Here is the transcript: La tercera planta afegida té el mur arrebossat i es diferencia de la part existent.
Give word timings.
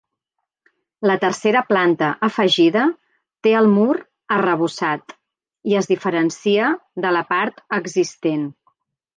La 1.09 1.17
tercera 1.23 1.61
planta 1.71 2.07
afegida 2.29 2.85
té 3.47 3.53
el 3.59 3.69
mur 3.75 3.99
arrebossat 4.39 5.15
i 5.73 5.79
es 5.83 5.93
diferencia 5.95 6.73
de 7.07 7.17
la 7.19 7.25
part 7.35 7.63
existent. 7.83 8.51